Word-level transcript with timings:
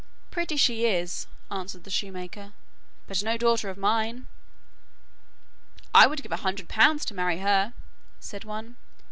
'Pretty 0.31 0.57
she 0.57 0.87
is,' 0.87 1.27
answered 1.51 1.83
the 1.83 1.91
shoemaker, 1.91 2.53
'but 3.05 3.21
no 3.21 3.37
daughter 3.37 3.69
of 3.69 3.77
mine.' 3.77 4.25
'I 5.93 6.07
would 6.07 6.23
give 6.23 6.31
a 6.31 6.37
hundred 6.37 6.67
pounds 6.67 7.05
to 7.05 7.13
marry 7.13 7.37
her,' 7.37 7.73
said 8.19 8.43
one. 8.43 8.77